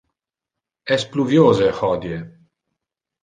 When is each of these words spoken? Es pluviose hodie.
Es 0.95 1.05
pluviose 1.11 1.67
hodie. 1.81 2.17